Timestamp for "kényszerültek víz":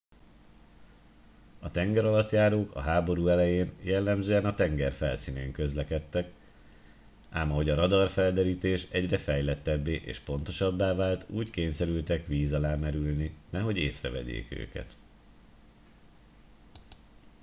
11.49-12.53